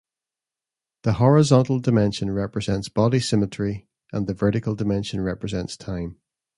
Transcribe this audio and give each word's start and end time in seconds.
The 1.03 1.13
horizontal 1.21 1.79
dimension 1.79 2.31
represents 2.31 2.89
body 2.89 3.19
symmetry 3.19 3.87
and 4.11 4.25
the 4.25 4.33
vertical 4.33 4.73
dimension 4.73 5.21
represents 5.21 5.77
time. 5.77 6.17